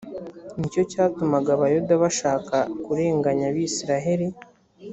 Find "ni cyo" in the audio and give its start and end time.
0.57-0.81